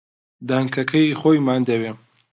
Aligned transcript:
دەنگەکەی 0.49 1.17
خۆیمان 1.19 1.61
دەوێ 1.69 1.91